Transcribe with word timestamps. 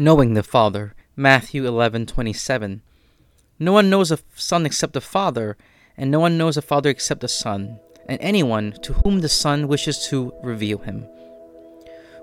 knowing 0.00 0.32
the 0.32 0.42
Father. 0.42 0.94
Matthew 1.14 1.66
11:27. 1.66 2.80
No 3.58 3.72
one 3.72 3.90
knows 3.90 4.10
a 4.10 4.18
Son 4.34 4.64
except 4.64 4.94
the 4.94 5.00
Father, 5.02 5.58
and 5.94 6.10
no 6.10 6.18
one 6.18 6.38
knows 6.38 6.56
a 6.56 6.62
Father 6.62 6.88
except 6.88 7.20
the 7.20 7.28
Son, 7.28 7.78
and 8.08 8.18
anyone 8.22 8.72
to 8.80 8.94
whom 8.94 9.20
the 9.20 9.28
Son 9.28 9.68
wishes 9.68 10.06
to 10.06 10.32
reveal 10.42 10.78
him. 10.78 11.06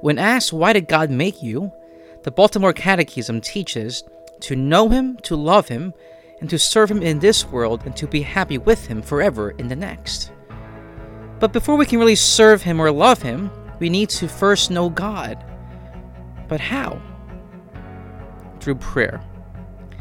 When 0.01 0.17
asked 0.17 0.51
why 0.51 0.73
did 0.73 0.87
God 0.87 1.11
make 1.11 1.43
you, 1.43 1.71
the 2.23 2.31
Baltimore 2.31 2.73
Catechism 2.73 3.41
teaches 3.41 4.03
to 4.39 4.55
know 4.55 4.89
him, 4.89 5.15
to 5.17 5.35
love 5.35 5.67
him, 5.67 5.93
and 6.41 6.49
to 6.49 6.57
serve 6.57 6.89
him 6.89 7.03
in 7.03 7.19
this 7.19 7.45
world 7.45 7.83
and 7.85 7.95
to 7.95 8.07
be 8.07 8.23
happy 8.23 8.57
with 8.57 8.87
him 8.87 9.03
forever 9.03 9.51
in 9.51 9.67
the 9.67 9.75
next. 9.75 10.31
But 11.39 11.53
before 11.53 11.75
we 11.75 11.85
can 11.85 11.99
really 11.99 12.15
serve 12.15 12.63
him 12.63 12.81
or 12.81 12.89
love 12.89 13.21
him, 13.21 13.51
we 13.77 13.87
need 13.87 14.09
to 14.17 14.27
first 14.27 14.71
know 14.71 14.89
God. 14.89 15.45
But 16.47 16.59
how? 16.59 16.99
Through 18.67 18.75
prayer. 18.75 19.21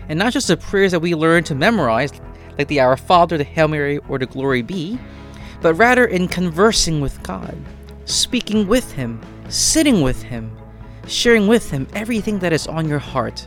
And 0.09 0.19
not 0.19 0.33
just 0.33 0.49
the 0.49 0.57
prayers 0.57 0.91
that 0.91 0.99
we 0.99 1.15
learn 1.15 1.45
to 1.45 1.55
memorize, 1.55 2.11
like 2.59 2.67
the 2.67 2.81
Our 2.81 2.97
Father, 2.97 3.39
the 3.39 3.45
Hail 3.45 3.69
Mary, 3.69 3.99
or 4.09 4.19
the 4.19 4.27
Glory 4.27 4.61
Be, 4.61 4.99
but 5.63 5.75
rather 5.75 6.05
in 6.05 6.27
conversing 6.27 7.01
with 7.01 7.23
God, 7.23 7.57
speaking 8.07 8.67
with 8.67 8.91
Him, 8.91 9.21
sitting 9.49 10.03
with 10.03 10.21
Him, 10.21 10.51
sharing 11.07 11.47
with 11.47 11.71
Him 11.71 11.87
everything 11.95 12.41
that 12.41 12.53
is 12.53 12.67
on 12.67 12.89
your 12.89 12.99
heart, 12.99 13.47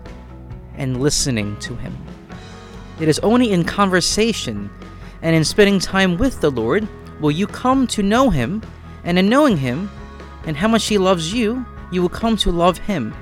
and 0.75 1.01
listening 1.01 1.57
to 1.57 1.75
Him. 1.75 1.97
It 3.01 3.09
is 3.09 3.19
only 3.19 3.51
in 3.51 3.65
conversation 3.65 4.69
and 5.21 5.35
in 5.35 5.43
spending 5.43 5.81
time 5.81 6.17
with 6.17 6.39
the 6.39 6.49
Lord 6.49 6.87
will 7.19 7.31
you 7.31 7.45
come 7.45 7.87
to 7.87 8.01
know 8.01 8.29
Him, 8.29 8.61
and 9.03 9.19
in 9.19 9.27
knowing 9.27 9.57
Him 9.57 9.91
and 10.45 10.55
how 10.55 10.69
much 10.69 10.87
He 10.87 10.97
loves 10.97 11.33
you, 11.33 11.65
you 11.91 12.01
will 12.01 12.07
come 12.07 12.37
to 12.37 12.51
love 12.53 12.77
Him. 12.77 13.13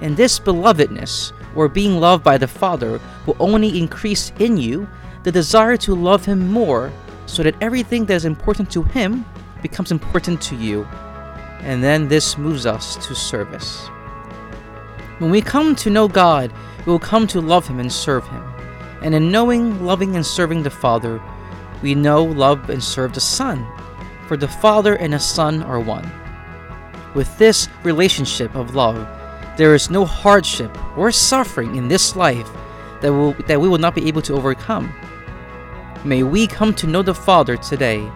And 0.00 0.16
this 0.16 0.38
belovedness, 0.38 1.32
or 1.54 1.68
being 1.68 2.00
loved 2.00 2.24
by 2.24 2.36
the 2.36 2.48
Father, 2.48 3.00
will 3.26 3.36
only 3.38 3.78
increase 3.78 4.32
in 4.38 4.56
you 4.56 4.88
the 5.22 5.32
desire 5.32 5.76
to 5.78 5.94
love 5.94 6.24
Him 6.24 6.50
more, 6.50 6.92
so 7.26 7.42
that 7.42 7.56
everything 7.60 8.04
that 8.06 8.14
is 8.14 8.24
important 8.24 8.70
to 8.72 8.82
Him 8.82 9.24
becomes 9.62 9.90
important 9.90 10.40
to 10.42 10.56
you. 10.56 10.84
And 11.60 11.82
then 11.82 12.08
this 12.08 12.36
moves 12.36 12.66
us 12.66 12.96
to 13.06 13.14
service. 13.14 13.86
When 15.18 15.30
we 15.30 15.40
come 15.40 15.74
to 15.76 15.90
know 15.90 16.08
God, 16.08 16.52
we 16.84 16.92
will 16.92 16.98
come 16.98 17.26
to 17.28 17.40
love 17.40 17.66
Him 17.66 17.80
and 17.80 17.90
serve 17.90 18.26
Him. 18.28 18.42
And 19.02 19.14
in 19.14 19.30
knowing, 19.30 19.84
loving, 19.84 20.16
and 20.16 20.26
serving 20.26 20.62
the 20.62 20.70
Father, 20.70 21.22
we 21.82 21.94
know, 21.94 22.24
love, 22.24 22.68
and 22.68 22.82
serve 22.82 23.14
the 23.14 23.20
Son, 23.20 23.66
for 24.28 24.36
the 24.36 24.48
Father 24.48 24.96
and 24.96 25.12
the 25.12 25.18
Son 25.18 25.62
are 25.62 25.80
one. 25.80 26.10
With 27.14 27.36
this 27.38 27.68
relationship 27.82 28.54
of 28.54 28.74
love, 28.74 29.08
there 29.56 29.74
is 29.74 29.90
no 29.90 30.04
hardship 30.04 30.76
or 30.96 31.12
suffering 31.12 31.76
in 31.76 31.88
this 31.88 32.16
life 32.16 32.50
that, 33.00 33.12
will, 33.12 33.32
that 33.46 33.60
we 33.60 33.68
will 33.68 33.78
not 33.78 33.94
be 33.94 34.08
able 34.08 34.22
to 34.22 34.34
overcome. 34.34 34.92
May 36.04 36.22
we 36.22 36.46
come 36.46 36.74
to 36.74 36.86
know 36.86 37.02
the 37.02 37.14
Father 37.14 37.56
today, 37.56 38.10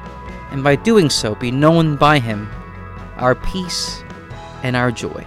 and 0.50 0.64
by 0.64 0.76
doing 0.76 1.08
so 1.10 1.34
be 1.34 1.50
known 1.50 1.96
by 1.96 2.18
Him, 2.18 2.50
our 3.16 3.34
peace 3.34 4.02
and 4.62 4.74
our 4.76 4.90
joy. 4.90 5.26